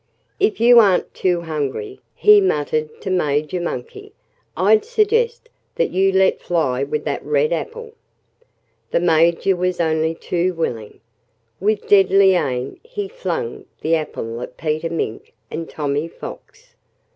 "If 0.39 0.59
you 0.59 0.79
aren't 0.79 1.13
too 1.13 1.41
hungry," 1.41 2.01
he 2.15 2.41
muttered 2.41 3.01
to 3.01 3.11
Major 3.11 3.61
Monkey, 3.61 4.13
"I'd 4.57 4.83
suggest 4.83 5.47
that 5.75 5.91
you 5.91 6.11
let 6.11 6.41
fly 6.41 6.83
with 6.83 7.03
that 7.05 7.23
red 7.23 7.53
apple." 7.53 7.93
The 8.89 8.99
Major 8.99 9.55
was 9.55 9.79
only 9.79 10.15
too 10.15 10.55
willing. 10.55 11.01
With 11.59 11.87
deadly 11.87 12.31
aim 12.33 12.79
he 12.83 13.07
flung 13.07 13.65
the 13.81 13.93
apple 13.93 14.41
at 14.41 14.57
Peter 14.57 14.89
Mink 14.89 15.33
and 15.51 15.69
Tommy 15.69 16.07
Fox. 16.07 16.73